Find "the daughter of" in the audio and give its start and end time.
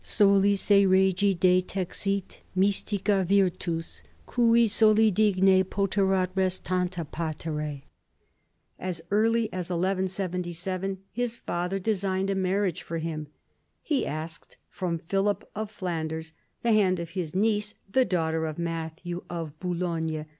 17.87-18.57